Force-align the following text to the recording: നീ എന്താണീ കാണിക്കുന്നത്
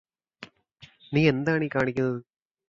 നീ 1.11 1.21
എന്താണീ 1.27 1.69
കാണിക്കുന്നത് 1.75 2.19